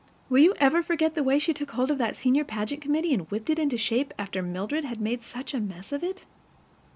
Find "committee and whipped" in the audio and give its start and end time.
2.81-3.51